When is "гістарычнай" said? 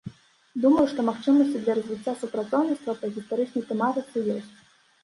3.15-3.63